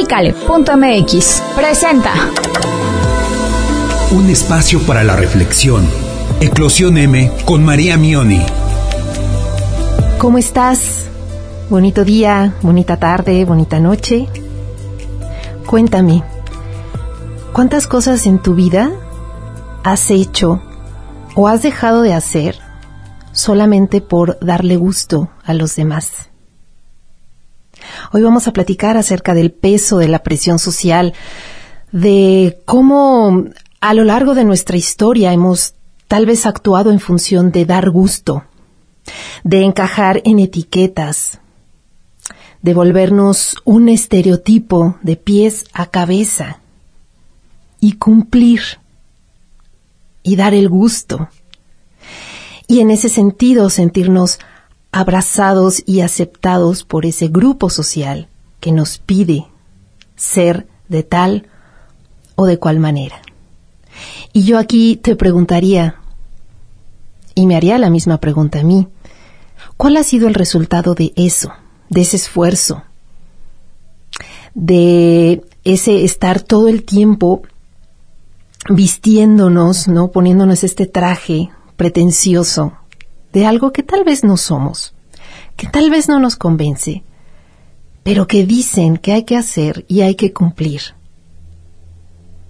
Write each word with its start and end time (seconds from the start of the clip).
Pícale.mx 0.00 1.42
presenta 1.56 2.12
un 4.12 4.30
espacio 4.30 4.80
para 4.82 5.02
la 5.02 5.16
reflexión. 5.16 5.84
Eclosión 6.40 6.96
M 6.98 7.32
con 7.44 7.64
María 7.64 7.96
Mioni. 7.96 8.40
¿Cómo 10.18 10.38
estás? 10.38 11.06
Bonito 11.68 12.04
día, 12.04 12.54
bonita 12.62 12.98
tarde, 12.98 13.44
bonita 13.44 13.80
noche. 13.80 14.28
Cuéntame, 15.66 16.22
¿cuántas 17.52 17.88
cosas 17.88 18.24
en 18.26 18.38
tu 18.38 18.54
vida 18.54 18.92
has 19.82 20.12
hecho 20.12 20.62
o 21.34 21.48
has 21.48 21.62
dejado 21.62 22.02
de 22.02 22.14
hacer 22.14 22.60
solamente 23.32 24.00
por 24.00 24.38
darle 24.38 24.76
gusto 24.76 25.28
a 25.44 25.54
los 25.54 25.74
demás? 25.74 26.28
Hoy 28.12 28.22
vamos 28.22 28.48
a 28.48 28.52
platicar 28.52 28.96
acerca 28.96 29.34
del 29.34 29.50
peso 29.50 29.98
de 29.98 30.08
la 30.08 30.20
presión 30.20 30.58
social, 30.58 31.14
de 31.92 32.60
cómo 32.64 33.44
a 33.80 33.94
lo 33.94 34.04
largo 34.04 34.34
de 34.34 34.44
nuestra 34.44 34.76
historia 34.76 35.32
hemos 35.32 35.74
tal 36.08 36.26
vez 36.26 36.46
actuado 36.46 36.90
en 36.90 37.00
función 37.00 37.52
de 37.52 37.64
dar 37.64 37.90
gusto, 37.90 38.44
de 39.44 39.62
encajar 39.62 40.20
en 40.24 40.38
etiquetas, 40.38 41.40
de 42.62 42.74
volvernos 42.74 43.56
un 43.64 43.88
estereotipo 43.88 44.96
de 45.02 45.16
pies 45.16 45.64
a 45.72 45.86
cabeza 45.86 46.60
y 47.80 47.92
cumplir 47.92 48.62
y 50.22 50.36
dar 50.36 50.54
el 50.54 50.68
gusto. 50.68 51.28
Y 52.66 52.80
en 52.80 52.90
ese 52.90 53.08
sentido 53.08 53.70
sentirnos 53.70 54.38
abrazados 54.92 55.82
y 55.86 56.00
aceptados 56.00 56.84
por 56.84 57.06
ese 57.06 57.28
grupo 57.28 57.70
social 57.70 58.28
que 58.60 58.72
nos 58.72 58.98
pide 58.98 59.46
ser 60.16 60.66
de 60.88 61.02
tal 61.02 61.48
o 62.34 62.46
de 62.46 62.58
cual 62.58 62.78
manera. 62.78 63.20
Y 64.32 64.44
yo 64.44 64.58
aquí 64.58 64.96
te 64.96 65.16
preguntaría, 65.16 65.96
y 67.34 67.46
me 67.46 67.56
haría 67.56 67.78
la 67.78 67.90
misma 67.90 68.18
pregunta 68.18 68.60
a 68.60 68.64
mí, 68.64 68.88
¿cuál 69.76 69.96
ha 69.96 70.02
sido 70.02 70.28
el 70.28 70.34
resultado 70.34 70.94
de 70.94 71.12
eso, 71.16 71.52
de 71.88 72.00
ese 72.02 72.16
esfuerzo, 72.16 72.82
de 74.54 75.44
ese 75.64 76.04
estar 76.04 76.40
todo 76.40 76.68
el 76.68 76.84
tiempo 76.84 77.42
vistiéndonos, 78.68 79.88
¿no? 79.88 80.10
Poniéndonos 80.10 80.64
este 80.64 80.86
traje 80.86 81.50
pretencioso 81.76 82.77
de 83.38 83.46
algo 83.46 83.72
que 83.72 83.84
tal 83.84 84.02
vez 84.02 84.24
no 84.24 84.36
somos, 84.36 84.94
que 85.54 85.68
tal 85.68 85.90
vez 85.90 86.08
no 86.08 86.18
nos 86.18 86.34
convence, 86.34 87.04
pero 88.02 88.26
que 88.26 88.44
dicen 88.44 88.96
que 88.96 89.12
hay 89.12 89.22
que 89.22 89.36
hacer 89.36 89.84
y 89.86 90.00
hay 90.00 90.16
que 90.16 90.32
cumplir 90.32 90.80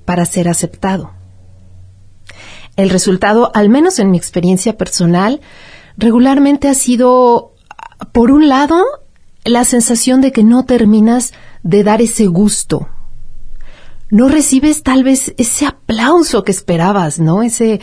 para 0.07 0.25
ser 0.25 0.49
aceptado. 0.49 1.11
El 2.77 2.89
resultado, 2.89 3.53
al 3.55 3.69
menos 3.69 3.99
en 3.99 4.11
mi 4.11 4.17
experiencia 4.17 4.79
personal, 4.79 5.43
regularmente 5.99 6.69
ha 6.69 6.75
sido, 6.75 7.53
por 8.13 8.31
un 8.31 8.49
lado, 8.49 8.83
la 9.45 9.65
sensación 9.67 10.23
de 10.23 10.33
que 10.33 10.43
no 10.43 10.65
terminas 10.65 11.35
de 11.63 11.85
dar 11.85 12.01
ese 12.01 12.29
gusto. 12.29 12.89
No 14.09 14.31
recibes 14.31 14.83
tal 14.83 15.05
vez 15.05 15.35
ese 15.37 15.67
aplauso 15.67 16.45
que 16.45 16.53
esperabas, 16.53 17.19
¿no? 17.19 17.43
Ese, 17.43 17.83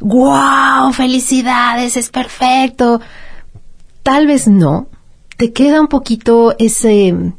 wow, 0.00 0.92
felicidades, 0.92 1.96
es 1.96 2.10
perfecto. 2.10 3.00
Tal 4.02 4.26
vez 4.26 4.48
no. 4.48 4.88
Te 5.36 5.52
queda 5.52 5.80
un 5.80 5.88
poquito 5.88 6.54
ese, 6.58 7.32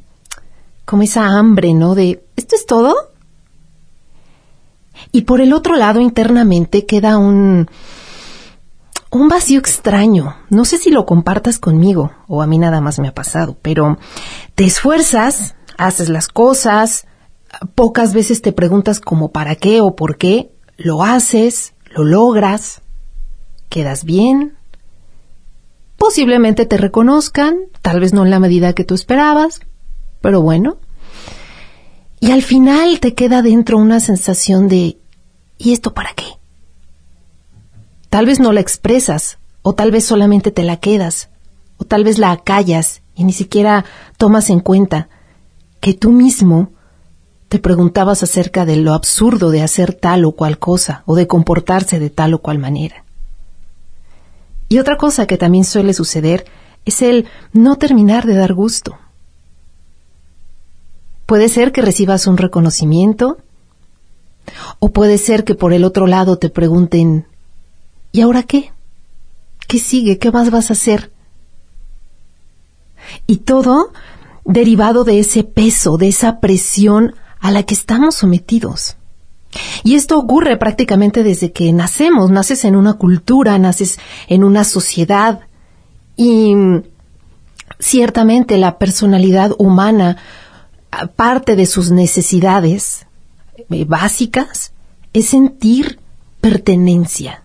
como 0.85 1.03
esa 1.03 1.25
hambre, 1.37 1.73
¿no? 1.73 1.95
De, 1.95 2.23
¿esto 2.35 2.55
es 2.55 2.65
todo? 2.65 2.95
Y 5.11 5.23
por 5.23 5.41
el 5.41 5.53
otro 5.53 5.75
lado, 5.75 5.99
internamente, 5.99 6.85
queda 6.85 7.17
un, 7.17 7.67
un 9.11 9.27
vacío 9.27 9.59
extraño. 9.59 10.35
No 10.49 10.65
sé 10.65 10.77
si 10.77 10.89
lo 10.89 11.05
compartas 11.05 11.59
conmigo 11.59 12.11
o 12.27 12.41
a 12.41 12.47
mí 12.47 12.57
nada 12.57 12.81
más 12.81 12.99
me 12.99 13.09
ha 13.09 13.13
pasado, 13.13 13.57
pero 13.61 13.97
te 14.55 14.63
esfuerzas, 14.63 15.55
haces 15.77 16.09
las 16.09 16.27
cosas, 16.27 17.05
pocas 17.75 18.13
veces 18.13 18.41
te 18.41 18.53
preguntas 18.53 18.99
como 18.99 19.31
para 19.31 19.55
qué 19.55 19.81
o 19.81 19.95
por 19.95 20.17
qué, 20.17 20.51
lo 20.77 21.03
haces, 21.03 21.70
lo 21.93 22.03
logras, 22.03 22.81
quedas 23.69 24.03
bien, 24.03 24.57
posiblemente 25.97 26.65
te 26.65 26.77
reconozcan, 26.77 27.55
tal 27.81 27.99
vez 27.99 28.13
no 28.13 28.23
en 28.23 28.31
la 28.31 28.39
medida 28.39 28.73
que 28.73 28.83
tú 28.83 28.95
esperabas, 28.95 29.61
pero 30.21 30.41
bueno. 30.41 30.77
Y 32.19 32.31
al 32.31 32.43
final 32.43 32.99
te 32.99 33.13
queda 33.13 33.41
dentro 33.41 33.77
una 33.77 33.99
sensación 33.99 34.67
de 34.67 34.97
¿y 35.57 35.73
esto 35.73 35.93
para 35.93 36.13
qué? 36.13 36.25
Tal 38.09 38.25
vez 38.25 38.39
no 38.39 38.51
la 38.51 38.61
expresas, 38.61 39.39
o 39.61 39.73
tal 39.73 39.91
vez 39.91 40.05
solamente 40.05 40.51
te 40.51 40.63
la 40.63 40.77
quedas, 40.77 41.29
o 41.77 41.85
tal 41.85 42.03
vez 42.03 42.17
la 42.17 42.31
acallas 42.31 43.01
y 43.15 43.23
ni 43.23 43.33
siquiera 43.33 43.85
tomas 44.17 44.49
en 44.49 44.59
cuenta 44.59 45.09
que 45.79 45.93
tú 45.93 46.11
mismo 46.11 46.71
te 47.51 47.59
preguntabas 47.59 48.23
acerca 48.23 48.63
de 48.63 48.77
lo 48.77 48.93
absurdo 48.93 49.51
de 49.51 49.61
hacer 49.61 49.93
tal 49.93 50.23
o 50.23 50.31
cual 50.31 50.57
cosa 50.57 51.03
o 51.05 51.17
de 51.17 51.27
comportarse 51.27 51.99
de 51.99 52.09
tal 52.09 52.33
o 52.33 52.39
cual 52.39 52.59
manera. 52.59 53.03
Y 54.69 54.79
otra 54.79 54.95
cosa 54.95 55.27
que 55.27 55.37
también 55.37 55.65
suele 55.65 55.93
suceder 55.93 56.45
es 56.85 57.01
el 57.01 57.27
no 57.51 57.75
terminar 57.75 58.25
de 58.25 58.35
dar 58.35 58.53
gusto. 58.53 58.97
Puede 61.25 61.49
ser 61.49 61.73
que 61.73 61.81
recibas 61.81 62.25
un 62.25 62.37
reconocimiento 62.37 63.39
o 64.79 64.93
puede 64.93 65.17
ser 65.17 65.43
que 65.43 65.53
por 65.53 65.73
el 65.73 65.83
otro 65.83 66.07
lado 66.07 66.37
te 66.37 66.49
pregunten 66.49 67.27
¿y 68.13 68.21
ahora 68.21 68.43
qué? 68.43 68.71
¿Qué 69.67 69.77
sigue? 69.77 70.19
¿Qué 70.19 70.31
más 70.31 70.51
vas 70.51 70.69
a 70.69 70.73
hacer? 70.73 71.11
Y 73.27 73.39
todo 73.39 73.91
derivado 74.45 75.03
de 75.03 75.19
ese 75.19 75.43
peso, 75.43 75.97
de 75.97 76.07
esa 76.07 76.39
presión 76.39 77.13
a 77.41 77.51
la 77.51 77.63
que 77.63 77.73
estamos 77.73 78.15
sometidos. 78.15 78.95
Y 79.83 79.95
esto 79.95 80.17
ocurre 80.17 80.57
prácticamente 80.57 81.23
desde 81.23 81.51
que 81.51 81.73
nacemos, 81.73 82.31
naces 82.31 82.63
en 82.63 82.75
una 82.75 82.93
cultura, 82.93 83.57
naces 83.57 83.99
en 84.27 84.43
una 84.43 84.63
sociedad 84.63 85.41
y 86.15 86.53
ciertamente 87.79 88.57
la 88.57 88.77
personalidad 88.77 89.51
humana, 89.57 90.17
parte 91.15 91.55
de 91.55 91.65
sus 91.65 91.91
necesidades 91.91 93.07
eh, 93.69 93.85
básicas, 93.85 94.73
es 95.13 95.27
sentir 95.27 95.99
pertenencia, 96.39 97.43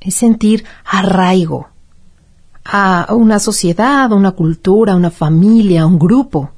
es 0.00 0.14
sentir 0.14 0.64
arraigo 0.84 1.68
a 2.64 3.08
una 3.10 3.38
sociedad, 3.38 4.12
una 4.12 4.32
cultura, 4.32 4.94
una 4.94 5.10
familia, 5.10 5.86
un 5.86 5.98
grupo. 5.98 6.52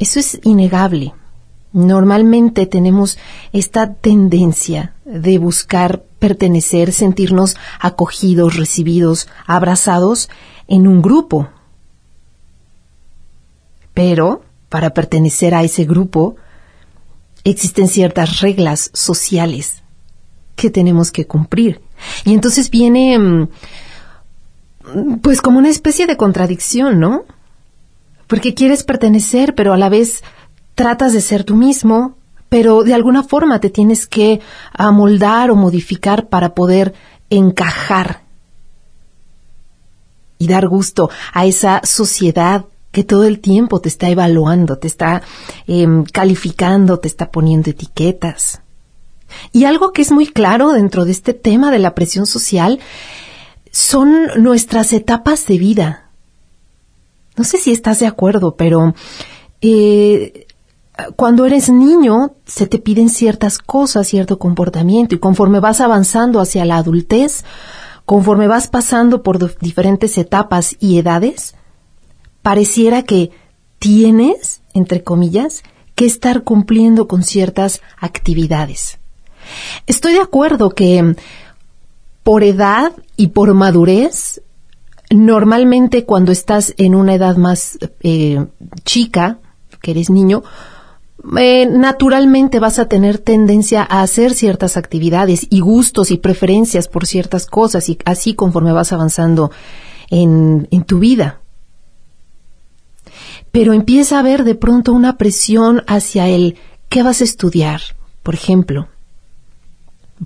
Eso 0.00 0.18
es 0.18 0.40
innegable. 0.42 1.12
Normalmente 1.72 2.66
tenemos 2.66 3.18
esta 3.52 3.94
tendencia 3.94 4.94
de 5.04 5.38
buscar 5.38 6.02
pertenecer, 6.18 6.92
sentirnos 6.92 7.56
acogidos, 7.78 8.56
recibidos, 8.56 9.28
abrazados 9.46 10.28
en 10.66 10.88
un 10.88 11.02
grupo. 11.02 11.48
Pero, 13.94 14.42
para 14.68 14.94
pertenecer 14.94 15.54
a 15.54 15.62
ese 15.62 15.84
grupo, 15.84 16.36
existen 17.44 17.86
ciertas 17.86 18.40
reglas 18.40 18.90
sociales 18.94 19.82
que 20.56 20.70
tenemos 20.70 21.12
que 21.12 21.26
cumplir. 21.26 21.82
Y 22.24 22.32
entonces 22.32 22.70
viene, 22.70 23.18
mm, 23.18 23.48
pues 25.22 25.42
como 25.42 25.58
una 25.58 25.68
especie 25.68 26.06
de 26.06 26.16
contradicción, 26.16 26.98
¿no? 26.98 27.24
Porque 28.30 28.54
quieres 28.54 28.84
pertenecer, 28.84 29.56
pero 29.56 29.72
a 29.72 29.76
la 29.76 29.88
vez 29.88 30.22
tratas 30.76 31.12
de 31.12 31.20
ser 31.20 31.42
tú 31.42 31.56
mismo, 31.56 32.14
pero 32.48 32.84
de 32.84 32.94
alguna 32.94 33.24
forma 33.24 33.58
te 33.58 33.70
tienes 33.70 34.06
que 34.06 34.40
amoldar 34.72 35.50
o 35.50 35.56
modificar 35.56 36.28
para 36.28 36.54
poder 36.54 36.94
encajar 37.28 38.22
y 40.38 40.46
dar 40.46 40.68
gusto 40.68 41.10
a 41.32 41.44
esa 41.44 41.80
sociedad 41.82 42.66
que 42.92 43.02
todo 43.02 43.24
el 43.24 43.40
tiempo 43.40 43.80
te 43.80 43.88
está 43.88 44.08
evaluando, 44.08 44.78
te 44.78 44.86
está 44.86 45.22
em, 45.66 46.04
calificando, 46.04 47.00
te 47.00 47.08
está 47.08 47.32
poniendo 47.32 47.70
etiquetas. 47.70 48.60
Y 49.50 49.64
algo 49.64 49.92
que 49.92 50.02
es 50.02 50.12
muy 50.12 50.28
claro 50.28 50.70
dentro 50.70 51.04
de 51.04 51.10
este 51.10 51.34
tema 51.34 51.72
de 51.72 51.80
la 51.80 51.96
presión 51.96 52.26
social 52.26 52.78
son 53.72 54.28
nuestras 54.36 54.92
etapas 54.92 55.46
de 55.46 55.58
vida. 55.58 56.09
No 57.36 57.44
sé 57.44 57.58
si 57.58 57.72
estás 57.72 58.00
de 58.00 58.06
acuerdo, 58.06 58.56
pero 58.56 58.94
eh, 59.60 60.46
cuando 61.16 61.46
eres 61.46 61.70
niño 61.70 62.34
se 62.46 62.66
te 62.66 62.78
piden 62.78 63.08
ciertas 63.08 63.58
cosas, 63.58 64.08
cierto 64.08 64.38
comportamiento, 64.38 65.14
y 65.14 65.18
conforme 65.18 65.60
vas 65.60 65.80
avanzando 65.80 66.40
hacia 66.40 66.64
la 66.64 66.76
adultez, 66.76 67.44
conforme 68.04 68.46
vas 68.46 68.68
pasando 68.68 69.22
por 69.22 69.58
diferentes 69.60 70.18
etapas 70.18 70.76
y 70.80 70.98
edades, 70.98 71.54
pareciera 72.42 73.02
que 73.02 73.30
tienes 73.78 74.60
entre 74.74 75.02
comillas, 75.02 75.62
que 75.94 76.06
estar 76.06 76.44
cumpliendo 76.44 77.08
con 77.08 77.22
ciertas 77.22 77.80
actividades. 77.98 78.98
Estoy 79.86 80.14
de 80.14 80.20
acuerdo 80.20 80.70
que 80.70 81.16
por 82.22 82.44
edad 82.44 82.92
y 83.16 83.28
por 83.28 83.52
madurez, 83.54 84.42
normalmente 85.10 86.04
cuando 86.04 86.32
estás 86.32 86.74
en 86.78 86.94
una 86.94 87.14
edad 87.14 87.36
más 87.36 87.78
eh, 88.00 88.46
chica, 88.84 89.38
que 89.82 89.90
eres 89.90 90.08
niño, 90.08 90.42
eh, 91.38 91.66
naturalmente 91.66 92.60
vas 92.60 92.78
a 92.78 92.88
tener 92.88 93.18
tendencia 93.18 93.86
a 93.88 94.02
hacer 94.02 94.32
ciertas 94.32 94.76
actividades 94.76 95.46
y 95.50 95.60
gustos 95.60 96.10
y 96.10 96.16
preferencias 96.16 96.88
por 96.88 97.06
ciertas 97.06 97.46
cosas 97.46 97.88
y 97.88 97.98
así 98.04 98.34
conforme 98.34 98.72
vas 98.72 98.92
avanzando 98.92 99.50
en, 100.08 100.68
en 100.70 100.84
tu 100.84 100.98
vida. 100.98 101.40
Pero 103.52 103.72
empieza 103.72 104.16
a 104.16 104.20
haber 104.20 104.44
de 104.44 104.54
pronto 104.54 104.92
una 104.92 105.18
presión 105.18 105.82
hacia 105.86 106.28
el 106.28 106.56
¿qué 106.88 107.02
vas 107.02 107.20
a 107.20 107.24
estudiar? 107.24 107.80
Por 108.22 108.34
ejemplo, 108.34 108.88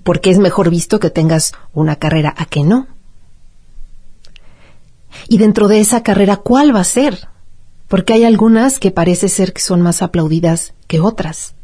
porque 0.03 0.29
es 0.29 0.37
mejor 0.37 0.69
visto 0.69 0.99
que 0.99 1.09
tengas 1.09 1.53
una 1.73 1.95
carrera 1.95 2.33
a 2.37 2.45
que 2.45 2.63
no. 2.63 2.87
Y 5.27 5.37
dentro 5.37 5.67
de 5.67 5.79
esa 5.79 6.03
carrera, 6.03 6.37
¿cuál 6.37 6.75
va 6.75 6.81
a 6.81 6.85
ser? 6.85 7.27
Porque 7.87 8.13
hay 8.13 8.23
algunas 8.23 8.79
que 8.79 8.91
parece 8.91 9.29
ser 9.29 9.53
que 9.53 9.61
son 9.61 9.81
más 9.81 10.01
aplaudidas 10.01 10.73
que 10.87 10.99
otras. 10.99 11.55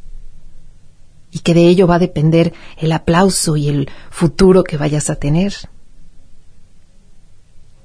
Y 1.31 1.39
que 1.39 1.53
de 1.53 1.67
ello 1.67 1.87
va 1.87 1.95
a 1.95 1.99
depender 1.99 2.53
el 2.77 2.91
aplauso 2.91 3.55
y 3.57 3.69
el 3.69 3.89
futuro 4.09 4.63
que 4.63 4.77
vayas 4.77 5.09
a 5.09 5.15
tener. 5.15 5.53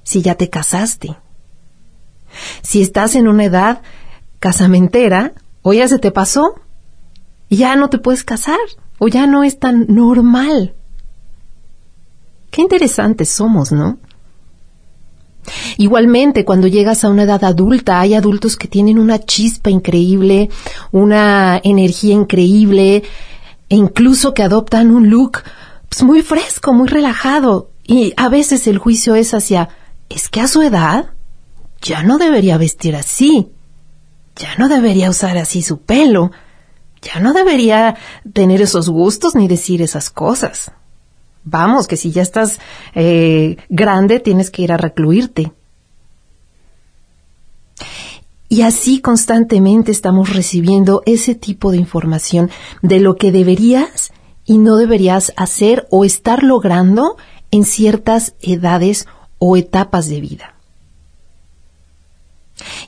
Si 0.03 0.21
ya 0.21 0.35
te 0.35 0.49
casaste. 0.49 1.17
Si 2.61 2.81
estás 2.81 3.15
en 3.15 3.27
una 3.27 3.45
edad 3.45 3.81
casamentera, 4.39 5.33
o 5.61 5.73
ya 5.73 5.87
se 5.87 5.99
te 5.99 6.11
pasó, 6.11 6.55
y 7.49 7.57
ya 7.57 7.75
no 7.75 7.89
te 7.89 7.97
puedes 7.97 8.23
casar 8.23 8.59
o 8.99 9.07
ya 9.07 9.27
no 9.27 9.43
es 9.43 9.59
tan 9.59 9.85
normal. 9.87 10.75
Qué 12.51 12.61
interesantes 12.61 13.29
somos, 13.29 13.71
¿no? 13.71 13.99
Igualmente, 15.77 16.45
cuando 16.45 16.67
llegas 16.67 17.03
a 17.03 17.09
una 17.09 17.23
edad 17.23 17.43
adulta, 17.43 17.99
hay 17.99 18.13
adultos 18.13 18.57
que 18.57 18.67
tienen 18.67 18.99
una 18.99 19.19
chispa 19.19 19.69
increíble, 19.69 20.49
una 20.91 21.59
energía 21.63 22.13
increíble, 22.13 23.03
e 23.69 23.75
incluso 23.75 24.33
que 24.33 24.43
adoptan 24.43 24.91
un 24.91 25.09
look 25.09 25.43
pues, 25.89 26.03
muy 26.03 26.21
fresco, 26.21 26.73
muy 26.73 26.87
relajado. 26.87 27.71
Y 27.85 28.13
a 28.17 28.29
veces 28.29 28.67
el 28.67 28.77
juicio 28.77 29.15
es 29.15 29.33
hacia, 29.33 29.69
es 30.09 30.29
que 30.29 30.41
a 30.41 30.47
su 30.47 30.61
edad 30.61 31.11
ya 31.81 32.03
no 32.03 32.17
debería 32.17 32.57
vestir 32.57 32.95
así, 32.95 33.49
ya 34.35 34.55
no 34.57 34.67
debería 34.67 35.09
usar 35.09 35.37
así 35.37 35.61
su 35.61 35.79
pelo, 35.79 36.31
ya 37.01 37.19
no 37.19 37.33
debería 37.33 37.95
tener 38.33 38.61
esos 38.61 38.89
gustos 38.89 39.35
ni 39.35 39.47
decir 39.47 39.81
esas 39.81 40.09
cosas. 40.09 40.71
Vamos, 41.49 41.87
que 41.87 41.95
si 41.95 42.11
ya 42.11 42.21
estás 42.21 42.59
eh, 42.93 43.55
grande 43.69 44.19
tienes 44.19 44.51
que 44.51 44.63
ir 44.63 44.73
a 44.73 44.77
recluirte. 44.77 45.53
Y 48.49 48.61
así 48.61 48.99
constantemente 48.99 49.91
estamos 49.91 50.33
recibiendo 50.33 51.03
ese 51.05 51.35
tipo 51.35 51.71
de 51.71 51.77
información 51.77 52.49
de 52.81 52.99
lo 52.99 53.15
que 53.15 53.31
deberías 53.31 54.11
y 54.45 54.57
no 54.57 54.75
deberías 54.75 55.33
hacer 55.37 55.87
o 55.89 56.05
estar 56.05 56.43
logrando 56.43 57.17
en 57.51 57.63
ciertas 57.63 58.33
edades 58.41 59.07
o 59.39 59.55
etapas 59.55 60.09
de 60.09 60.21
vida. 60.21 60.57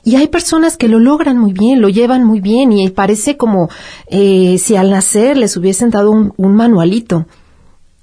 Y 0.02 0.16
hay 0.16 0.28
personas 0.28 0.76
que 0.76 0.88
lo 0.88 0.98
logran 0.98 1.38
muy 1.38 1.52
bien, 1.52 1.80
lo 1.80 1.88
llevan 1.88 2.24
muy 2.24 2.40
bien 2.40 2.72
y 2.72 2.88
parece 2.90 3.36
como 3.36 3.68
eh, 4.08 4.58
si 4.58 4.76
al 4.76 4.90
nacer 4.90 5.36
les 5.36 5.56
hubiesen 5.56 5.90
dado 5.90 6.10
un, 6.10 6.54
manualito. 6.54 7.26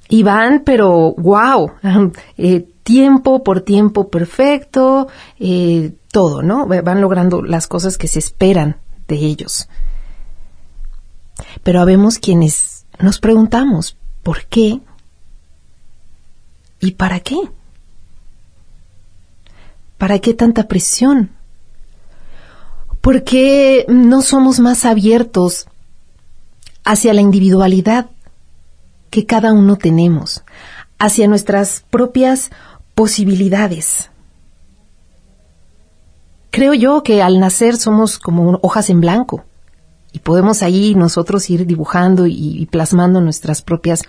Y 0.09 0.24
van, 0.24 0.63
pero 0.65 1.13
wow, 1.18 1.71
eh, 2.38 2.68
tiempo 2.83 3.44
por 3.44 3.62
tiempo 3.62 4.09
perfecto, 4.09 5.07
eh, 5.39 5.94
todo, 6.12 6.42
¿no? 6.42 6.65
Van 6.68 7.01
logrando 7.01 7.42
las 7.42 7.68
cosas 7.68 7.98
que 7.98 8.07
se 8.07 8.19
esperan 8.19 8.77
de 9.07 9.18
ellos. 9.18 9.68
Pero 11.63 11.81
habemos 11.81 12.19
quienes 12.19 12.86
nos 13.00 13.19
preguntamos, 13.19 13.98
¿por 14.24 14.45
qué? 14.45 14.80
¿Y 16.80 16.92
para 16.92 17.19
qué? 17.19 17.38
¿Para 19.98 20.19
qué 20.19 20.33
tanta 20.33 20.68
presión? 20.68 21.31
¿Por 23.01 23.24
qué 23.24 23.86
no 23.88 24.21
somos 24.21 24.59
más 24.59 24.86
abiertos 24.86 25.68
hacia 26.83 27.13
la 27.13 27.21
individualidad 27.21 28.09
que 29.09 29.25
cada 29.25 29.54
uno 29.54 29.77
tenemos, 29.77 30.44
hacia 31.00 31.27
nuestras 31.27 31.83
propias 31.89 32.50
posibilidades? 32.95 34.09
Creo 36.50 36.74
yo 36.74 37.04
que 37.04 37.21
al 37.21 37.39
nacer 37.39 37.77
somos 37.77 38.18
como 38.18 38.59
hojas 38.63 38.89
en 38.89 39.01
blanco 39.01 39.44
y 40.12 40.19
podemos 40.19 40.63
ahí 40.63 40.95
nosotros 40.95 41.50
ir 41.50 41.68
dibujando 41.68 42.25
y, 42.25 42.68
plasmando 42.71 43.21
nuestras 43.21 43.62
propias 43.62 44.01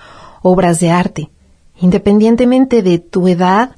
obras 0.43 0.81
de 0.81 0.91
arte, 0.91 1.31
independientemente 1.79 2.83
de 2.83 2.99
tu 2.99 3.29
edad 3.29 3.77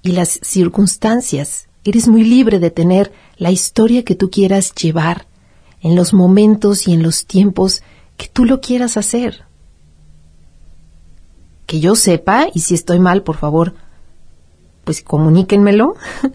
y 0.00 0.12
las 0.12 0.40
circunstancias. 0.42 1.68
Eres 1.84 2.08
muy 2.08 2.24
libre 2.24 2.58
de 2.58 2.70
tener 2.70 3.12
la 3.36 3.50
historia 3.50 4.04
que 4.04 4.14
tú 4.14 4.30
quieras 4.30 4.74
llevar 4.74 5.26
en 5.82 5.94
los 5.94 6.14
momentos 6.14 6.88
y 6.88 6.94
en 6.94 7.02
los 7.02 7.26
tiempos 7.26 7.82
que 8.16 8.28
tú 8.28 8.46
lo 8.46 8.62
quieras 8.62 8.96
hacer. 8.96 9.44
Que 11.68 11.80
yo 11.80 11.96
sepa, 11.96 12.46
y 12.54 12.60
si 12.60 12.72
estoy 12.72 12.98
mal, 12.98 13.22
por 13.22 13.36
favor, 13.36 13.74
pues 14.84 15.02
comuníquenmelo, 15.02 15.96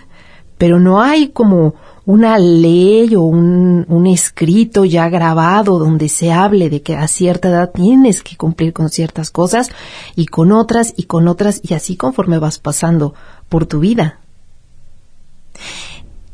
pero 0.59 0.79
no 0.79 1.01
hay 1.01 1.29
como 1.29 1.73
una 2.05 2.37
ley 2.37 3.15
o 3.15 3.21
un, 3.21 3.83
un, 3.89 4.05
escrito 4.05 4.85
ya 4.85 5.09
grabado 5.09 5.79
donde 5.79 6.07
se 6.07 6.31
hable 6.31 6.69
de 6.69 6.83
que 6.83 6.95
a 6.95 7.07
cierta 7.07 7.49
edad 7.49 7.71
tienes 7.73 8.21
que 8.21 8.37
cumplir 8.37 8.73
con 8.73 8.89
ciertas 8.89 9.31
cosas 9.31 9.69
y 10.15 10.27
con 10.27 10.51
otras 10.51 10.93
y 10.97 11.05
con 11.05 11.27
otras 11.27 11.61
y 11.63 11.73
así 11.73 11.97
conforme 11.97 12.37
vas 12.37 12.59
pasando 12.59 13.15
por 13.49 13.65
tu 13.65 13.79
vida. 13.79 14.19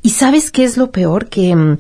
¿Y 0.02 0.10
sabes 0.10 0.52
qué 0.52 0.66
es 0.66 0.76
lo 0.76 0.92
peor? 0.92 1.30
Que 1.30 1.56
mm, 1.56 1.78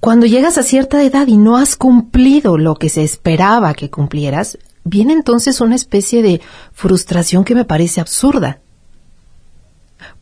cuando 0.00 0.26
llegas 0.26 0.58
a 0.58 0.62
cierta 0.62 1.02
edad 1.02 1.26
y 1.28 1.38
no 1.38 1.56
has 1.56 1.76
cumplido 1.76 2.58
lo 2.58 2.74
que 2.74 2.90
se 2.90 3.02
esperaba 3.02 3.72
que 3.72 3.88
cumplieras, 3.88 4.58
viene 4.84 5.14
entonces 5.14 5.60
una 5.60 5.74
especie 5.74 6.22
de 6.22 6.40
frustración 6.72 7.44
que 7.44 7.54
me 7.54 7.64
parece 7.64 8.00
absurda. 8.00 8.60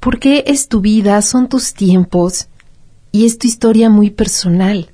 Porque 0.00 0.44
es 0.46 0.68
tu 0.68 0.80
vida, 0.80 1.20
son 1.22 1.48
tus 1.48 1.74
tiempos 1.74 2.48
y 3.10 3.26
es 3.26 3.38
tu 3.38 3.46
historia 3.46 3.90
muy 3.90 4.10
personal. 4.10 4.90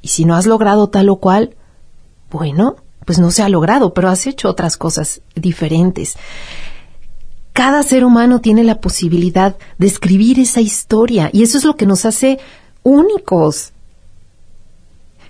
Y 0.00 0.08
si 0.08 0.24
no 0.24 0.34
has 0.34 0.46
logrado 0.46 0.88
tal 0.88 1.08
o 1.08 1.16
cual, 1.16 1.56
bueno, 2.30 2.76
pues 3.04 3.18
no 3.18 3.30
se 3.30 3.42
ha 3.42 3.48
logrado, 3.48 3.94
pero 3.94 4.08
has 4.08 4.26
hecho 4.26 4.48
otras 4.48 4.76
cosas 4.76 5.20
diferentes. 5.34 6.16
Cada 7.52 7.82
ser 7.82 8.04
humano 8.04 8.40
tiene 8.40 8.64
la 8.64 8.80
posibilidad 8.80 9.56
de 9.78 9.86
escribir 9.86 10.40
esa 10.40 10.60
historia 10.60 11.30
y 11.32 11.42
eso 11.42 11.56
es 11.56 11.64
lo 11.64 11.76
que 11.76 11.86
nos 11.86 12.04
hace 12.04 12.38
únicos. 12.82 13.73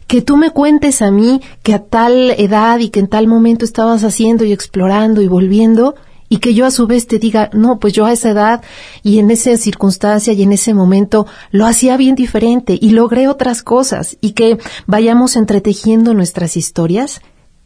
Que 0.06 0.22
tú 0.22 0.36
me 0.36 0.50
cuentes 0.50 1.02
a 1.02 1.10
mí 1.10 1.40
que 1.62 1.74
a 1.74 1.82
tal 1.82 2.30
edad 2.32 2.78
y 2.78 2.90
que 2.90 3.00
en 3.00 3.08
tal 3.08 3.26
momento 3.26 3.64
estabas 3.64 4.04
haciendo 4.04 4.44
y 4.44 4.52
explorando 4.52 5.22
y 5.22 5.28
volviendo 5.28 5.94
y 6.28 6.38
que 6.38 6.54
yo 6.54 6.66
a 6.66 6.70
su 6.70 6.86
vez 6.86 7.06
te 7.06 7.18
diga, 7.18 7.50
no, 7.52 7.78
pues 7.78 7.92
yo 7.92 8.06
a 8.06 8.12
esa 8.12 8.30
edad 8.30 8.62
y 9.02 9.18
en 9.18 9.30
esa 9.30 9.56
circunstancia 9.56 10.32
y 10.32 10.42
en 10.42 10.52
ese 10.52 10.74
momento 10.74 11.26
lo 11.50 11.66
hacía 11.66 11.96
bien 11.96 12.14
diferente 12.14 12.78
y 12.80 12.90
logré 12.90 13.28
otras 13.28 13.62
cosas 13.62 14.16
y 14.20 14.32
que 14.32 14.58
vayamos 14.86 15.36
entretejiendo 15.36 16.14
nuestras 16.14 16.56
historias, 16.56 17.20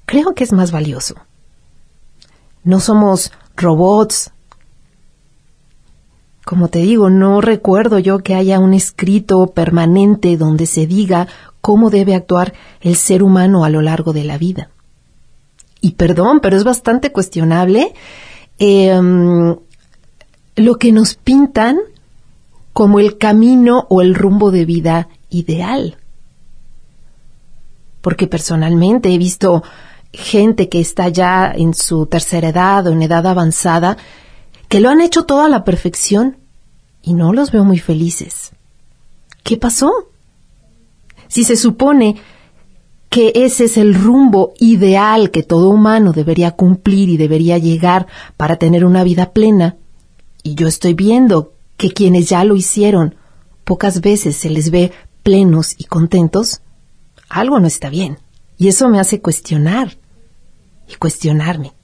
creo 0.04 0.34
que 0.34 0.44
es 0.44 0.52
más 0.52 0.70
valioso. 0.70 1.14
No 2.64 2.80
somos 2.80 3.32
robots, 3.56 4.32
como 6.44 6.68
te 6.68 6.80
digo, 6.80 7.10
no 7.10 7.40
recuerdo 7.40 7.98
yo 7.98 8.20
que 8.20 8.34
haya 8.34 8.58
un 8.58 8.72
escrito 8.72 9.48
permanente 9.48 10.36
donde 10.36 10.66
se 10.66 10.86
diga 10.86 11.28
cómo 11.60 11.90
debe 11.90 12.14
actuar 12.14 12.54
el 12.80 12.96
ser 12.96 13.22
humano 13.22 13.64
a 13.64 13.70
lo 13.70 13.82
largo 13.82 14.12
de 14.12 14.24
la 14.24 14.38
vida. 14.38 14.70
Y 15.80 15.92
perdón, 15.92 16.40
pero 16.40 16.56
es 16.56 16.64
bastante 16.64 17.12
cuestionable 17.12 17.94
em, 18.58 19.56
lo 20.56 20.74
que 20.76 20.92
nos 20.92 21.14
pintan 21.14 21.78
como 22.72 23.00
el 23.00 23.18
camino 23.18 23.86
o 23.88 24.02
el 24.02 24.14
rumbo 24.14 24.50
de 24.50 24.64
vida 24.64 25.08
ideal. 25.30 25.98
Porque 28.00 28.26
personalmente 28.26 29.12
he 29.12 29.18
visto 29.18 29.62
gente 30.12 30.68
que 30.68 30.80
está 30.80 31.08
ya 31.08 31.52
en 31.54 31.74
su 31.74 32.06
tercera 32.06 32.48
edad 32.48 32.86
o 32.86 32.92
en 32.92 33.02
edad 33.02 33.26
avanzada 33.26 33.96
que 34.68 34.80
lo 34.80 34.90
han 34.90 35.00
hecho 35.00 35.24
todo 35.24 35.42
a 35.42 35.48
la 35.48 35.64
perfección 35.64 36.38
y 37.02 37.14
no 37.14 37.32
los 37.32 37.50
veo 37.50 37.64
muy 37.64 37.78
felices. 37.78 38.52
¿Qué 39.42 39.56
pasó? 39.56 40.10
Si 41.28 41.44
se 41.44 41.56
supone 41.56 42.16
que 43.10 43.32
ese 43.34 43.64
es 43.64 43.76
el 43.76 43.94
rumbo 43.94 44.52
ideal 44.58 45.30
que 45.30 45.42
todo 45.42 45.70
humano 45.70 46.12
debería 46.12 46.52
cumplir 46.52 47.08
y 47.08 47.16
debería 47.16 47.58
llegar 47.58 48.06
para 48.36 48.56
tener 48.56 48.84
una 48.84 49.04
vida 49.04 49.32
plena, 49.32 49.76
y 50.42 50.54
yo 50.54 50.68
estoy 50.68 50.94
viendo 50.94 51.52
que 51.76 51.90
quienes 51.92 52.28
ya 52.28 52.44
lo 52.44 52.56
hicieron 52.56 53.14
pocas 53.64 54.00
veces 54.00 54.36
se 54.36 54.50
les 54.50 54.70
ve 54.70 54.92
plenos 55.22 55.74
y 55.78 55.84
contentos, 55.84 56.62
algo 57.28 57.60
no 57.60 57.66
está 57.66 57.90
bien. 57.90 58.18
Y 58.56 58.68
eso 58.68 58.88
me 58.88 58.98
hace 58.98 59.20
cuestionar 59.20 59.98
y 60.88 60.94
cuestionarme. 60.94 61.74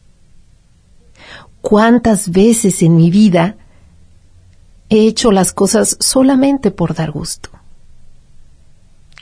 ¿Cuántas 1.61 2.31
veces 2.31 2.83
en 2.83 2.97
mi 2.97 3.11
vida 3.11 3.57
he 4.89 5.07
hecho 5.07 5.31
las 5.31 5.53
cosas 5.53 5.97
solamente 6.01 6.71
por 6.71 6.95
dar 6.95 7.11
gusto? 7.11 7.51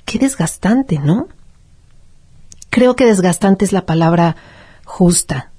Qué 0.04 0.18
desgastante, 0.18 0.99
¿no? 0.99 1.28
Creo 2.71 2.97
que 2.97 3.06
desgastante 3.06 3.64
es 3.64 3.73
la 3.73 3.87
palabra 3.87 4.37
justa. 4.85 5.52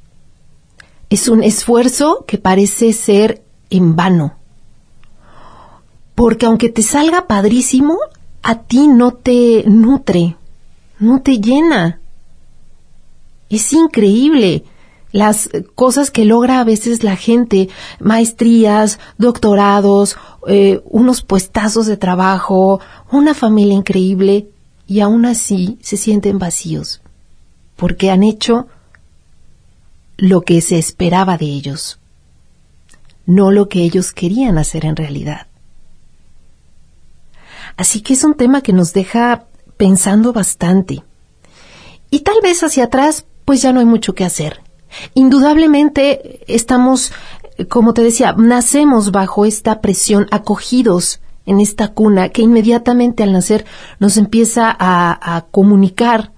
Es 1.09 1.27
un 1.27 1.43
esfuerzo 1.43 2.25
que 2.27 2.37
parece 2.37 2.93
ser 2.93 3.43
en 3.69 3.95
vano. 3.95 4.37
Porque 6.15 6.45
aunque 6.45 6.69
te 6.69 6.81
salga 6.81 7.27
padrísimo, 7.27 7.97
a 8.41 8.59
ti 8.63 8.87
no 8.87 9.13
te 9.13 9.63
nutre, 9.67 10.37
no 10.99 11.21
te 11.21 11.39
llena. 11.39 11.99
Es 13.49 13.73
increíble 13.73 14.65
las 15.13 15.49
cosas 15.75 16.11
que 16.11 16.25
logra 16.25 16.59
a 16.59 16.63
veces 16.65 17.03
la 17.03 17.15
gente, 17.15 17.69
maestrías, 17.99 18.99
doctorados, 19.17 20.17
eh, 20.47 20.81
unos 20.85 21.21
puestazos 21.21 21.85
de 21.85 21.95
trabajo, 21.95 22.81
una 23.11 23.33
familia 23.33 23.75
increíble, 23.75 24.49
y 24.87 24.99
aún 24.99 25.25
así 25.25 25.77
se 25.81 25.97
sienten 25.97 26.39
vacíos, 26.39 27.01
porque 27.75 28.09
han 28.09 28.23
hecho 28.23 28.67
lo 30.17 30.41
que 30.41 30.61
se 30.61 30.79
esperaba 30.79 31.37
de 31.37 31.45
ellos, 31.45 31.99
no 33.27 33.51
lo 33.51 33.69
que 33.69 33.83
ellos 33.83 34.11
querían 34.13 34.57
hacer 34.57 34.83
en 34.83 34.95
realidad. 34.95 35.45
Así 37.77 38.01
que 38.01 38.13
es 38.13 38.23
un 38.23 38.33
tema 38.33 38.61
que 38.61 38.73
nos 38.73 38.93
deja 38.93 39.45
pensando 39.77 40.33
bastante. 40.33 41.03
Y 42.09 42.21
tal 42.21 42.37
vez 42.41 42.63
hacia 42.63 42.85
atrás, 42.85 43.25
pues 43.45 43.61
ya 43.61 43.73
no 43.73 43.79
hay 43.79 43.85
mucho 43.85 44.15
que 44.15 44.25
hacer. 44.25 44.62
Indudablemente 45.13 46.41
estamos, 46.47 47.11
como 47.69 47.93
te 47.93 48.03
decía, 48.03 48.33
nacemos 48.37 49.11
bajo 49.11 49.45
esta 49.45 49.81
presión, 49.81 50.27
acogidos 50.31 51.19
en 51.45 51.59
esta 51.59 51.89
cuna 51.89 52.29
que 52.29 52.41
inmediatamente 52.41 53.23
al 53.23 53.33
nacer 53.33 53.65
nos 53.99 54.17
empieza 54.17 54.75
a, 54.77 55.45
comunicar 55.51 56.31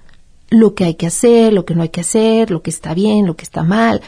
lo 0.49 0.73
que 0.73 0.85
hay 0.85 0.95
que 0.95 1.07
hacer, 1.07 1.53
lo 1.53 1.65
que 1.65 1.75
no 1.75 1.83
hay 1.83 1.89
que 1.89 2.01
hacer, 2.01 2.51
lo 2.51 2.61
que 2.61 2.69
está 2.69 2.93
bien, 2.93 3.25
lo 3.25 3.35
que 3.35 3.43
está 3.43 3.63
mal. 3.63 4.01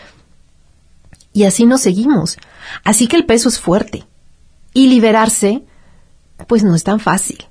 Y 1.34 1.44
así 1.44 1.66
nos 1.66 1.82
seguimos. 1.82 2.38
Así 2.84 3.08
que 3.08 3.16
el 3.16 3.26
peso 3.26 3.50
es 3.50 3.60
fuerte. 3.60 4.06
Y 4.74 4.88
liberarse, 4.88 5.64
pues 6.48 6.64
no 6.64 6.76
es 6.76 6.84
tan 6.84 7.00
fácil. 7.00 7.46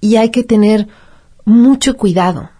Y 0.00 0.16
hay 0.16 0.30
que 0.30 0.42
tener 0.42 0.88
mucho 1.44 1.96
cuidado 1.96 2.50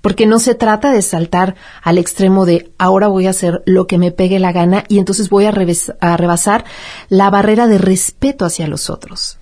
porque 0.00 0.26
no 0.26 0.38
se 0.38 0.54
trata 0.54 0.92
de 0.92 1.02
saltar 1.02 1.56
al 1.82 1.98
extremo 1.98 2.46
de 2.46 2.72
ahora 2.78 3.08
voy 3.08 3.26
a 3.26 3.30
hacer 3.30 3.62
lo 3.66 3.86
que 3.86 3.98
me 3.98 4.12
pegue 4.12 4.38
la 4.38 4.52
gana 4.52 4.84
y 4.88 4.98
entonces 4.98 5.28
voy 5.28 5.44
a, 5.44 5.50
rebasar 5.50 6.64
la 7.08 7.30
barrera 7.30 7.66
de 7.66 7.78
respeto 7.78 8.44
hacia 8.44 8.66
los 8.66 8.88
otros. 8.88 9.38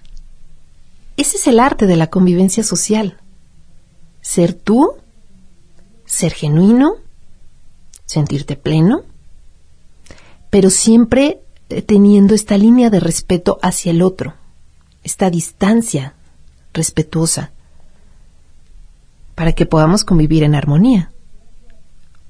Ese 1.16 1.36
es 1.36 1.46
el 1.46 1.60
arte 1.60 1.86
de 1.86 1.96
la 1.96 2.08
convivencia 2.08 2.62
social. 2.62 3.18
Ser 4.20 4.52
tú, 4.52 4.94
ser 6.04 6.32
genuino, 6.32 6.96
sentirte 8.04 8.56
pleno, 8.56 9.02
pero 10.50 10.70
siempre 10.70 11.40
eh, 11.68 11.82
teniendo 11.82 12.34
esta 12.34 12.56
línea 12.56 12.90
de 12.90 13.00
respeto 13.00 13.58
hacia 13.62 13.90
el 13.90 14.02
otro, 14.02 14.34
esta 15.02 15.30
distancia 15.30 16.14
respetuosa 16.72 17.52
para 19.38 19.52
que 19.52 19.66
podamos 19.66 20.02
convivir 20.02 20.42
en 20.42 20.56
armonía. 20.56 21.12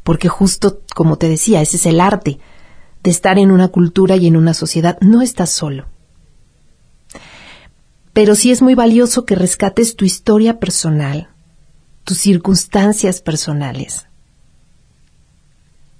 Porque 0.02 0.28
justo, 0.28 0.82
como 0.94 1.16
te 1.16 1.26
decía, 1.26 1.62
ese 1.62 1.78
es 1.78 1.86
el 1.86 2.02
arte 2.02 2.38
de 3.02 3.10
estar 3.10 3.38
en 3.38 3.50
una 3.50 3.68
cultura 3.68 4.16
y 4.16 4.26
en 4.26 4.36
una 4.36 4.52
sociedad. 4.52 4.98
No 5.00 5.22
estás 5.22 5.48
solo. 5.48 5.86
Pero 8.12 8.34
sí 8.34 8.50
es 8.50 8.60
muy 8.60 8.74
valioso 8.74 9.24
que 9.24 9.36
rescates 9.36 9.96
tu 9.96 10.04
historia 10.04 10.60
personal, 10.60 11.30
tus 12.04 12.18
circunstancias 12.18 13.22
personales. 13.22 14.06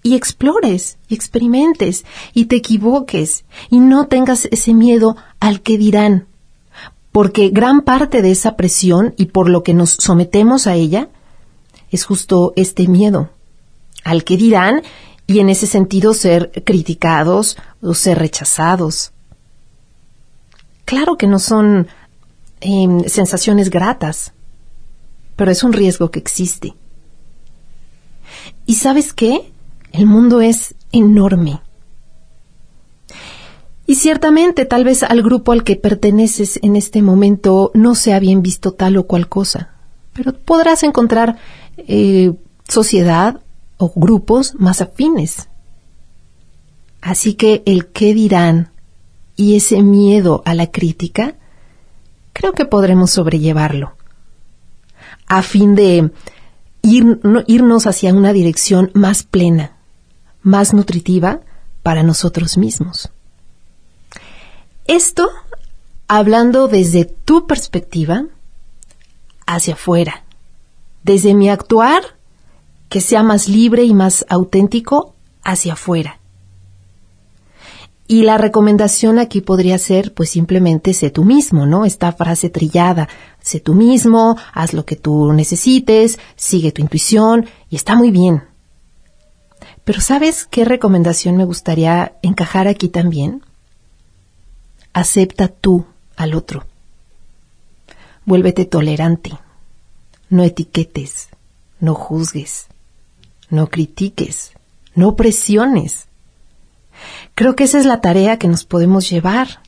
Y 0.03 0.15
explores, 0.15 0.99
y 1.09 1.15
experimentes, 1.15 2.05
y 2.35 2.47
te 2.47 2.57
equivoques, 2.57 3.47
y 3.71 3.81
no 3.81 4.09
tengas 4.09 4.45
ese 4.51 4.75
miedo 4.75 5.17
al 5.41 5.63
que 5.63 5.79
dirán, 5.79 6.27
porque 7.19 7.49
gran 7.49 7.81
parte 7.81 8.23
de 8.23 8.31
esa 8.31 8.55
presión 8.55 9.13
y 9.17 9.27
por 9.27 9.51
lo 9.51 9.65
que 9.65 9.75
nos 9.75 9.91
sometemos 9.91 10.69
a 10.69 10.77
ella 10.77 11.09
es 11.91 12.05
justo 12.05 12.53
este 12.55 12.87
miedo 12.87 13.31
al 14.05 14.23
que 14.23 14.37
dirán 14.37 14.83
y 15.27 15.41
en 15.41 15.49
ese 15.49 15.67
sentido 15.67 16.15
ser 16.15 16.53
criticados 16.65 17.57
o 17.83 17.95
ser 17.95 18.21
rechazados. 18.21 19.11
Claro 20.85 21.17
que 21.17 21.27
no 21.27 21.41
son 21.41 21.89
em, 22.61 23.03
sensaciones 23.09 23.69
gratas, 23.69 24.33
pero 25.35 25.51
es 25.51 25.65
un 25.65 25.73
riesgo 25.73 26.13
que 26.13 26.21
existe. 26.21 26.77
¿Y 28.65 28.77
sabes 28.77 29.13
qué? 29.13 29.53
El 29.91 30.07
mundo 30.07 30.41
es 30.41 30.77
enorme. 30.93 31.63
Y 33.89 33.95
ciertamente 33.95 34.67
tal 34.67 34.85
vez 34.85 35.03
al 35.03 35.23
grupo 35.23 35.51
al 35.51 35.65
que 35.65 35.75
perteneces 35.75 36.61
en 36.63 36.77
este 36.77 37.01
momento 37.01 37.71
no 37.73 37.95
sea 37.95 38.21
bien 38.21 38.43
visto 38.43 38.73
tal 38.73 38.99
o 38.99 39.07
cual 39.07 39.31
cosa, 39.31 39.71
pero 40.13 40.35
podrás 40.35 40.83
encontrar 40.83 41.39
eh, 41.79 42.35
sociedad 42.69 43.41
o 43.79 43.91
grupos 43.97 44.55
más 44.57 44.83
afines. 44.83 45.49
Así 47.01 47.33
que 47.33 47.63
el 47.65 47.87
qué 47.87 48.13
dirán 48.13 48.73
y 49.37 49.57
ese 49.57 49.83
miedo 49.83 50.43
a 50.45 50.53
la 50.55 50.71
crítica, 50.71 51.37
creo 52.35 52.53
que 52.53 52.67
podremos 52.67 53.13
sobrellevarlo, 53.13 53.97
a 55.29 55.41
fin 55.41 55.75
de 55.75 56.11
irnos 56.83 57.87
hacia 57.87 58.13
una 58.13 58.35
dirección 58.35 58.91
más 58.93 59.23
plena, 59.23 59.79
más 60.43 60.75
nutritiva 60.75 61.41
para 61.83 62.03
nosotros 62.03 62.59
mismos. 62.59 63.11
Esto 64.89 65.29
hablando 66.07 66.67
desde 66.67 67.05
tu 67.05 67.47
perspectiva 67.47 68.25
hacia 69.47 69.75
afuera, 69.75 70.25
desde 71.03 71.35
mi 71.35 71.51
actuar 71.51 72.03
que 72.89 73.03
sea 73.03 73.23
más 73.23 73.51
libre 73.51 73.85
y 73.85 73.93
más 73.93 74.25
auténtico 74.31 75.15
hacia 75.45 75.75
afuera. 75.75 76.21
Y 78.07 78.23
la 78.23 78.39
recomendación 78.39 79.19
aquí 79.19 79.43
podría 79.43 79.77
ser, 79.77 80.15
pues 80.15 80.31
simplemente 80.31 80.95
sé 80.95 81.11
tú 81.11 81.27
mismo, 81.27 81.67
¿no? 81.67 81.85
Esta 81.85 82.11
frase 82.13 82.49
trillada, 82.49 83.11
sé 83.43 83.61
tú 83.61 83.75
mismo, 83.75 84.39
haz 84.55 84.73
lo 84.73 84.87
que 84.87 84.97
tú 84.97 85.35
necesites, 85.35 86.19
sigue 86.35 86.73
tu 86.73 86.81
intuición 86.81 87.45
y 87.69 87.77
está 87.77 87.95
muy 87.95 88.11
bien. 88.11 88.45
Pero 89.85 90.01
¿sabes 90.01 90.47
qué 90.47 90.65
recomendación 90.65 91.37
me 91.37 91.45
gustaría 91.45 92.17
encajar 92.23 92.69
aquí 92.69 92.89
también? 92.89 93.43
Acepta 94.93 95.49
tú 95.49 95.87
al 96.17 96.35
otro. 96.35 96.67
Vuélvete 98.25 98.65
tolerante. 98.65 99.39
No 100.31 100.45
etiquetes, 100.45 101.29
no 101.81 101.95
juzgues, 101.95 102.67
no 103.49 103.69
critiques, 103.69 104.53
no 104.95 105.17
presiones. 105.17 106.09
Creo 107.35 107.57
que 107.57 107.65
esa 107.65 107.79
es 107.79 107.87
la 107.87 108.01
tarea 108.01 108.39
que 108.39 108.49
nos 108.49 108.65
podemos 108.65 109.09
llevar 109.09 109.63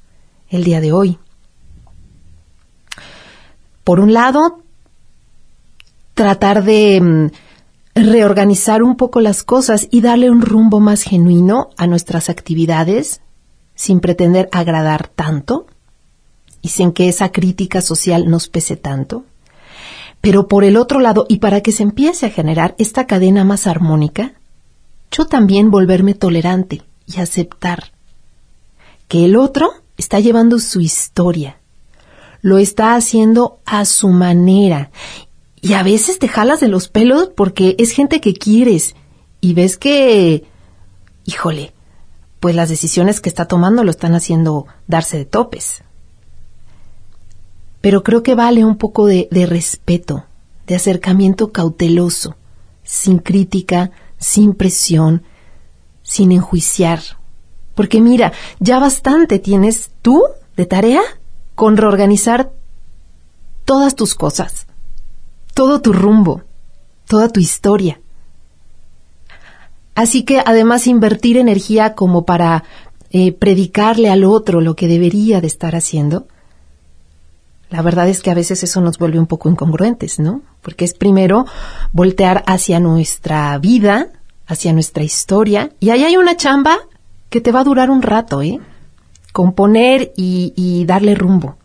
el 0.48 0.64
día 0.64 0.80
de 0.80 0.92
hoy. 0.92 1.18
Por 3.84 4.00
un 4.00 4.12
lado, 4.12 4.62
tratar 6.14 6.64
de 6.64 7.00
mm, 7.00 7.30
reorganizar 7.94 8.82
un 8.82 8.96
poco 8.96 9.20
las 9.20 9.42
cosas 9.42 9.88
y 9.90 10.00
darle 10.00 10.30
un 10.30 10.42
rumbo 10.42 10.80
más 10.80 11.02
genuino 11.02 11.70
a 11.78 11.86
nuestras 11.86 12.28
actividades 12.28 13.22
sin 13.80 14.00
pretender 14.00 14.50
agradar 14.52 15.08
tanto 15.08 15.66
y 16.60 16.68
sin 16.68 16.92
que 16.92 17.08
esa 17.08 17.32
crítica 17.32 17.80
social 17.80 18.28
nos 18.28 18.46
pese 18.50 18.76
tanto. 18.76 19.24
Pero 20.20 20.48
por 20.48 20.64
el 20.64 20.76
otro 20.76 21.00
lado, 21.00 21.24
y 21.30 21.38
para 21.38 21.62
que 21.62 21.72
se 21.72 21.84
empiece 21.84 22.26
a 22.26 22.30
generar 22.30 22.74
esta 22.76 23.06
cadena 23.06 23.42
más 23.42 23.66
armónica, 23.66 24.34
yo 25.10 25.24
también 25.28 25.70
volverme 25.70 26.12
tolerante 26.12 26.82
y 27.06 27.20
aceptar 27.20 27.92
que 29.08 29.24
el 29.24 29.34
otro 29.34 29.70
está 29.96 30.20
llevando 30.20 30.58
su 30.58 30.82
historia, 30.82 31.56
lo 32.42 32.58
está 32.58 32.96
haciendo 32.96 33.60
a 33.64 33.86
su 33.86 34.10
manera. 34.10 34.90
Y 35.62 35.72
a 35.72 35.82
veces 35.82 36.18
te 36.18 36.28
jalas 36.28 36.60
de 36.60 36.68
los 36.68 36.88
pelos 36.88 37.30
porque 37.34 37.76
es 37.78 37.92
gente 37.92 38.20
que 38.20 38.34
quieres 38.34 38.94
y 39.40 39.54
ves 39.54 39.78
que, 39.78 40.44
híjole, 41.24 41.72
pues 42.40 42.54
las 42.54 42.70
decisiones 42.70 43.20
que 43.20 43.28
está 43.28 43.44
tomando 43.44 43.84
lo 43.84 43.90
están 43.90 44.14
haciendo 44.14 44.66
darse 44.86 45.18
de 45.18 45.26
topes. 45.26 45.82
Pero 47.80 48.02
creo 48.02 48.22
que 48.22 48.34
vale 48.34 48.64
un 48.64 48.76
poco 48.76 49.06
de, 49.06 49.28
de 49.30 49.46
respeto, 49.46 50.24
de 50.66 50.74
acercamiento 50.74 51.52
cauteloso, 51.52 52.36
sin 52.82 53.18
crítica, 53.18 53.90
sin 54.18 54.54
presión, 54.54 55.22
sin 56.02 56.32
enjuiciar. 56.32 57.00
Porque 57.74 58.00
mira, 58.00 58.32
ya 58.58 58.78
bastante 58.78 59.38
tienes 59.38 59.90
tú 60.02 60.24
de 60.56 60.66
tarea 60.66 61.02
con 61.54 61.76
reorganizar 61.76 62.52
todas 63.64 63.94
tus 63.94 64.14
cosas, 64.14 64.66
todo 65.54 65.80
tu 65.80 65.92
rumbo, 65.92 66.42
toda 67.06 67.28
tu 67.28 67.40
historia. 67.40 68.00
Así 69.94 70.22
que 70.22 70.42
además 70.44 70.86
invertir 70.86 71.36
energía 71.36 71.94
como 71.94 72.24
para 72.24 72.64
eh, 73.10 73.32
predicarle 73.32 74.10
al 74.10 74.24
otro 74.24 74.60
lo 74.60 74.76
que 74.76 74.88
debería 74.88 75.40
de 75.40 75.46
estar 75.46 75.74
haciendo, 75.74 76.26
la 77.70 77.82
verdad 77.82 78.08
es 78.08 78.20
que 78.20 78.30
a 78.30 78.34
veces 78.34 78.62
eso 78.64 78.80
nos 78.80 78.98
vuelve 78.98 79.18
un 79.18 79.26
poco 79.26 79.48
incongruentes, 79.48 80.18
¿no? 80.18 80.42
Porque 80.60 80.84
es 80.84 80.92
primero 80.92 81.46
voltear 81.92 82.42
hacia 82.46 82.80
nuestra 82.80 83.56
vida, 83.58 84.08
hacia 84.46 84.72
nuestra 84.72 85.04
historia, 85.04 85.70
y 85.78 85.90
ahí 85.90 86.02
hay 86.02 86.16
una 86.16 86.36
chamba 86.36 86.78
que 87.30 87.40
te 87.40 87.52
va 87.52 87.60
a 87.60 87.64
durar 87.64 87.90
un 87.90 88.02
rato, 88.02 88.42
¿eh? 88.42 88.58
Componer 89.32 90.12
y, 90.16 90.84
darle 90.86 91.14
rumbo. 91.14 91.56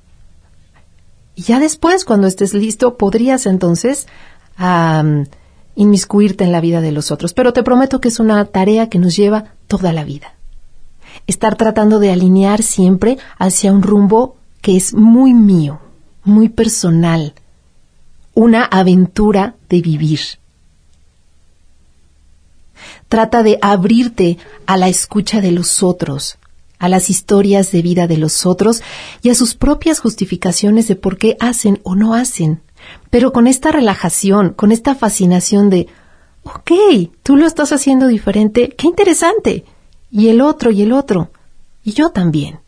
Y 1.34 1.42
ya 1.42 1.60
después, 1.60 2.06
cuando 2.06 2.28
estés 2.28 2.54
listo, 2.54 2.98
podrías 2.98 3.48
entonces 3.48 4.08
inmiscuirte 5.76 6.44
en 6.44 6.52
la 6.52 6.62
vida 6.62 6.82
de 6.82 6.92
los 6.92 7.12
otros. 7.12 7.34
Pero 7.34 7.54
te 7.54 7.64
prometo 7.64 8.02
que 8.02 8.08
es 8.08 8.20
una 8.20 8.44
tarea 8.46 8.90
que 8.90 9.00
nos 9.00 9.16
lleva 9.16 9.54
toda 9.68 9.94
la 9.94 10.04
vida. 10.04 10.34
Estar 11.28 11.56
tratando 11.56 12.00
de 12.00 12.12
alinear 12.12 12.64
siempre 12.64 13.18
hacia 13.38 13.72
un 13.72 13.82
rumbo 13.82 14.38
que 14.62 14.76
es 14.76 14.94
muy 14.94 15.34
mío, 15.34 15.80
muy 16.24 16.50
personal, 16.50 17.34
una 18.34 18.64
aventura 18.64 19.56
de 19.70 19.82
vivir. 19.82 20.20
Trata 23.08 23.44
de 23.44 23.60
abrirte 23.62 24.38
a 24.66 24.78
la 24.78 24.90
escucha 24.90 25.40
de 25.40 25.52
los 25.52 25.84
otros, 25.84 26.38
a 26.80 26.90
las 26.90 27.10
historias 27.10 27.72
de 27.72 27.82
vida 27.82 28.08
de 28.08 28.18
los 28.18 28.46
otros 28.46 28.82
y 29.22 29.30
a 29.30 29.36
sus 29.36 29.56
propias 29.56 30.00
justificaciones 30.00 30.88
de 30.88 30.96
por 30.96 31.18
qué 31.18 31.38
hacen 31.40 31.80
o 31.84 31.96
no 31.96 32.14
hacen 32.14 32.62
pero 33.10 33.32
con 33.32 33.48
esta 33.48 33.72
relajación, 33.72 34.54
con 34.54 34.72
esta 34.72 34.96
fascinación 34.96 35.70
de, 35.70 35.88
ok, 36.44 36.72
tú 37.24 37.36
lo 37.36 37.46
estás 37.46 37.72
haciendo 37.72 38.08
diferente, 38.08 38.70
qué 38.70 38.88
interesante. 38.88 39.66
Y 40.12 40.30
el 40.30 40.42
otro 40.42 40.72
y 40.72 40.82
el 40.82 40.94
otro. 40.94 41.32
Y 41.84 41.94
yo 41.94 42.10
también. 42.10 42.60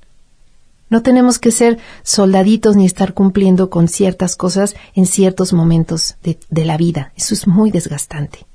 No 0.90 1.02
tenemos 1.02 1.38
que 1.38 1.52
ser 1.52 1.80
soldaditos 2.04 2.76
ni 2.76 2.86
estar 2.86 3.14
cumpliendo 3.14 3.70
con 3.70 3.88
ciertas 3.88 4.36
cosas 4.36 4.76
en 4.96 5.06
ciertos 5.06 5.52
momentos 5.52 6.16
de, 6.24 6.40
de, 6.50 6.66
la 6.66 6.78
vida. 6.78 7.12
Eso 7.16 7.34
es 7.34 7.46
muy 7.46 7.72
desgastante. 7.72 8.46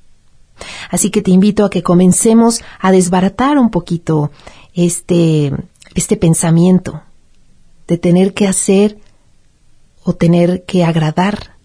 Así 0.91 1.11
que 1.11 1.23
te 1.23 1.31
invito 1.31 1.65
a 1.65 1.71
que 1.71 1.83
comencemos 1.83 2.63
a 2.81 2.91
desbaratar 2.91 3.59
un 3.59 3.71
poquito 3.71 4.31
este, 4.75 5.53
este 5.95 6.17
pensamiento 6.17 7.03
de 7.87 7.99
tener 7.99 8.33
que 8.33 8.47
hacer 8.47 8.99
o 10.05 10.15
tener 10.15 10.65
que 10.65 10.85
agradar 10.85 11.57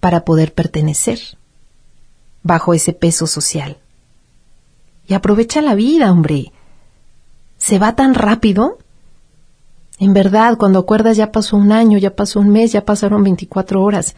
para 0.00 0.24
poder 0.24 0.52
pertenecer 0.52 1.18
bajo 2.42 2.74
ese 2.74 2.92
peso 2.92 3.26
social. 3.26 3.78
Y 5.06 5.14
aprovecha 5.14 5.62
la 5.62 5.74
vida, 5.74 6.10
hombre. 6.12 6.52
Se 7.58 7.78
va 7.78 7.96
tan 7.96 8.14
rápido. 8.14 8.78
En 9.98 10.12
verdad, 10.12 10.56
cuando 10.58 10.80
acuerdas 10.80 11.16
ya 11.16 11.32
pasó 11.32 11.56
un 11.56 11.72
año, 11.72 11.98
ya 11.98 12.14
pasó 12.14 12.40
un 12.40 12.50
mes, 12.50 12.72
ya 12.72 12.84
pasaron 12.84 13.22
24 13.22 13.82
horas. 13.82 14.14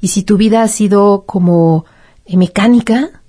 Y 0.00 0.08
si 0.08 0.22
tu 0.22 0.36
vida 0.36 0.62
ha 0.62 0.68
sido 0.68 1.24
como 1.26 1.84
eh, 2.26 2.36
mecánica, 2.36 3.22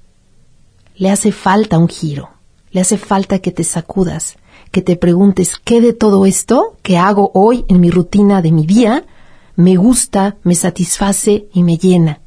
le 0.95 1.09
hace 1.09 1.31
falta 1.31 1.77
un 1.77 1.89
giro, 1.89 2.29
le 2.71 2.81
hace 2.81 2.97
falta 2.97 3.39
que 3.39 3.51
te 3.51 3.63
sacudas, 3.63 4.37
que 4.75 4.81
te 4.81 4.97
preguntes 4.97 5.53
qué 5.63 5.79
de 5.79 5.93
todo 5.93 6.25
esto 6.25 6.75
que 6.81 6.97
hago 6.97 7.31
hoy 7.33 7.63
en 7.69 7.79
mi 7.79 7.89
rutina 7.89 8.41
de 8.41 8.51
mi 8.51 8.65
día 8.65 9.05
me 9.55 9.77
gusta, 9.77 10.35
me 10.43 10.53
satisface 10.53 11.47
y 11.53 11.63
me 11.63 11.77
llena. 11.77 12.19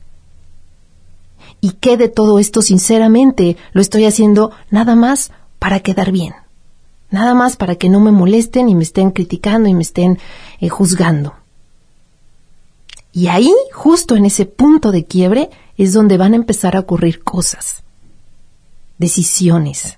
Y 1.61 1.73
qué 1.73 1.99
de 1.99 2.09
todo 2.09 2.39
esto 2.39 2.63
sinceramente 2.63 3.59
lo 3.73 3.83
estoy 3.83 4.07
haciendo 4.07 4.51
nada 4.71 4.97
más 4.97 5.31
para 5.59 5.81
quedar 5.81 6.11
bien. 6.11 6.33
Nada 7.11 7.35
más 7.35 7.57
para 7.59 7.75
que 7.75 7.91
no 7.91 8.01
me 8.01 8.13
molesten 8.13 8.71
y 8.71 8.75
me 8.75 8.85
estén 8.85 9.11
criticando 9.11 9.69
y 9.69 9.75
me 9.75 9.83
estén 9.83 10.19
eh, 10.59 10.71
juzgando. 10.71 11.35
Y 13.13 13.27
ahí, 13.27 13.53
justo 13.75 14.17
en 14.17 14.25
ese 14.25 14.47
punto 14.47 14.91
de 14.91 15.05
quiebre, 15.05 15.51
es 15.77 15.93
donde 15.93 16.17
van 16.17 16.33
a 16.33 16.37
empezar 16.37 16.77
a 16.77 16.81
ocurrir 16.81 17.23
cosas, 17.23 17.83
decisiones, 18.97 19.98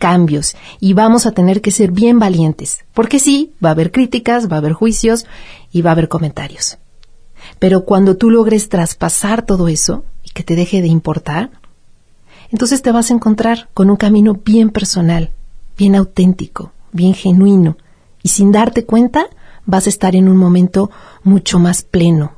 cambios 0.00 0.56
y 0.80 0.94
vamos 0.94 1.26
a 1.26 1.32
tener 1.32 1.60
que 1.60 1.70
ser 1.70 1.92
bien 1.92 2.18
valientes, 2.18 2.84
porque 2.92 3.20
sí, 3.20 3.52
va 3.64 3.68
a 3.68 3.72
haber 3.72 3.92
críticas, 3.92 4.50
va 4.50 4.56
a 4.56 4.58
haber 4.58 4.72
juicios 4.72 5.26
y 5.70 5.82
va 5.82 5.90
a 5.90 5.92
haber 5.92 6.08
comentarios. 6.08 6.78
Pero 7.60 7.84
cuando 7.84 8.16
tú 8.16 8.30
logres 8.30 8.68
traspasar 8.68 9.46
todo 9.46 9.68
eso 9.68 10.04
y 10.24 10.30
que 10.30 10.42
te 10.42 10.56
deje 10.56 10.80
de 10.80 10.88
importar, 10.88 11.50
entonces 12.50 12.82
te 12.82 12.90
vas 12.90 13.10
a 13.10 13.14
encontrar 13.14 13.68
con 13.74 13.90
un 13.90 13.96
camino 13.96 14.34
bien 14.44 14.70
personal, 14.70 15.30
bien 15.78 15.94
auténtico, 15.94 16.72
bien 16.92 17.14
genuino, 17.14 17.76
y 18.22 18.30
sin 18.30 18.50
darte 18.50 18.84
cuenta 18.84 19.26
vas 19.66 19.86
a 19.86 19.90
estar 19.90 20.16
en 20.16 20.28
un 20.28 20.36
momento 20.36 20.90
mucho 21.22 21.58
más 21.58 21.82
pleno, 21.82 22.32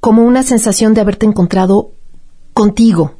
como 0.00 0.22
una 0.22 0.42
sensación 0.42 0.94
de 0.94 1.00
haberte 1.00 1.26
encontrado 1.26 1.92
contigo, 2.52 3.17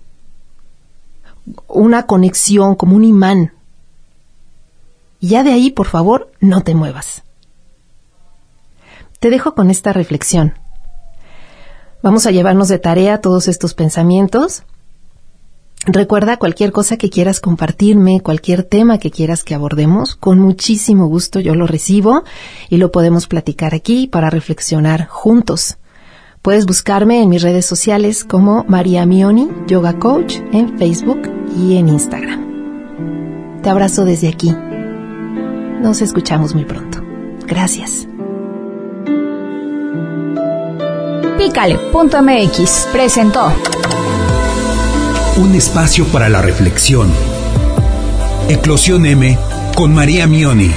una 1.67 2.05
conexión, 2.07 2.75
como 2.75 2.97
un 2.97 3.05
imán. 3.05 3.53
Ya 5.21 5.43
de 5.43 5.53
ahí, 5.53 5.71
por 5.71 5.87
favor, 5.87 6.31
no 6.41 6.63
te 6.63 6.75
muevas. 6.75 7.23
Te 9.21 9.31
dejo 9.31 9.55
con 9.55 9.71
esta 9.71 9.93
reflexión. 9.93 10.55
Vamos 12.03 12.27
a 12.27 12.31
llevarnos 12.31 12.69
de 12.69 12.79
tarea 12.79 13.21
todos 13.21 13.49
estos 13.49 13.75
pensamientos. 13.75 14.63
Recuerda 15.87 16.37
cualquier 16.37 16.71
cosa 16.71 16.97
que 16.97 17.11
quieras 17.11 17.41
compartirme, 17.41 18.21
cualquier 18.21 18.63
tema 18.63 18.99
que 18.99 19.11
quieras 19.11 19.43
que 19.43 19.55
abordemos, 19.55 20.15
con 20.15 20.39
muchísimo 20.39 21.07
gusto 21.07 21.41
yo 21.41 21.55
lo 21.55 21.67
recibo 21.67 22.25
y 22.69 22.77
lo 22.77 22.93
podemos 22.93 23.27
platicar 23.27 23.75
aquí 23.75 24.07
para 24.07 24.31
reflexionar 24.31 25.07
juntos. 25.07 25.79
Puedes 26.49 26.65
buscarme 26.65 27.21
en 27.21 27.29
mis 27.29 27.43
redes 27.43 27.67
sociales 27.67 28.25
como 28.25 28.65
María 28.69 29.05
Mioni, 29.05 29.51
Yoga 29.67 29.99
Coach, 29.99 30.37
en 30.51 30.79
Facebook 30.79 31.31
y 31.55 31.77
en 31.77 31.91
Instagram. 31.91 33.61
Te 33.63 33.69
abrazo 33.69 34.07
desde 34.07 34.29
aquí. 34.29 34.57
Nos 35.83 36.01
escuchamos 36.01 36.55
muy 36.55 36.65
pronto. 36.65 37.03
Gracias. 37.47 38.09
Pícale.mx 41.37 42.89
presentó 42.93 43.53
un 45.37 45.55
espacio 45.55 46.07
para 46.07 46.31
la 46.31 46.41
reflexión. 46.41 47.13
Eclosión 48.49 49.05
M 49.05 49.39
con 49.75 49.95
María 49.95 50.27
Mioni. 50.27 50.73